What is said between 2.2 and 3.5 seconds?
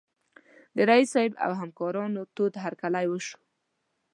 تود هرکلی وشو.